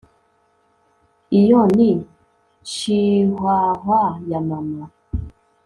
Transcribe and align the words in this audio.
iyo 1.39 1.59
ni 1.75 1.89
chihuahua 2.69 4.03
ya 4.29 4.39
mama 4.49 4.85